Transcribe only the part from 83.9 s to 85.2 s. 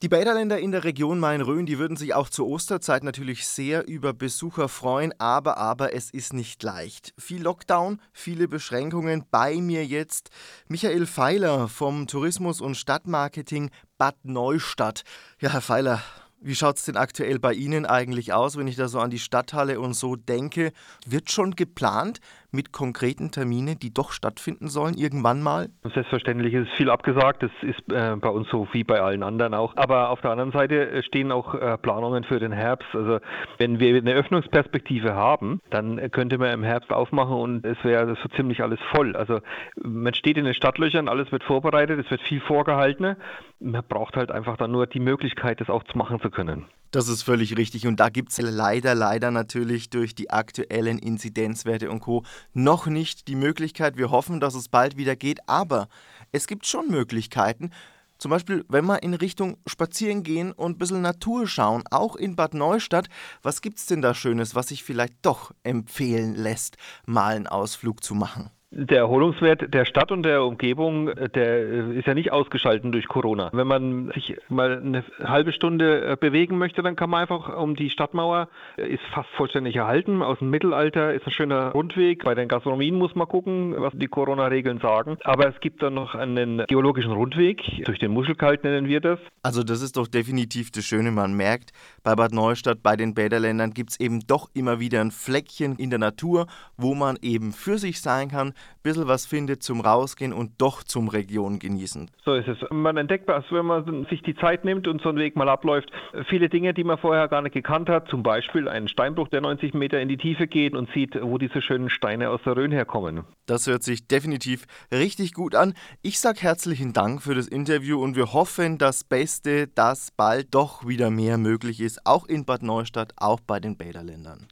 die Corona-Regeln sagen.